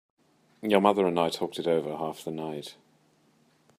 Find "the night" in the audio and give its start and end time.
2.23-2.75